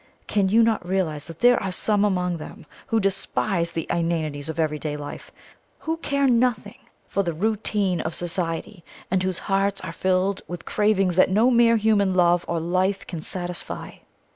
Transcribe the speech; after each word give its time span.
Can 0.25 0.49
you 0.49 0.63
not 0.63 0.83
realize 0.83 1.25
that 1.25 1.41
there 1.41 1.61
are 1.61 1.71
some 1.71 2.03
among 2.03 2.37
them 2.37 2.65
who 2.87 2.99
despise 2.99 3.69
the 3.69 3.85
inanities 3.87 4.49
of 4.49 4.59
everyday 4.59 4.97
life 4.97 5.29
who 5.77 5.97
care 5.97 6.25
nothing 6.25 6.79
for 7.07 7.21
the 7.21 7.35
routine 7.35 8.01
of 8.01 8.15
society, 8.15 8.83
and 9.11 9.21
whose 9.21 9.37
hearts 9.37 9.79
are 9.81 9.91
filled 9.91 10.41
with 10.47 10.65
cravings 10.65 11.17
that 11.17 11.29
no 11.29 11.51
mere 11.51 11.75
human 11.77 12.15
love 12.15 12.43
or 12.47 12.59
life 12.59 13.05
can 13.05 13.21
satisfy? 13.21 13.97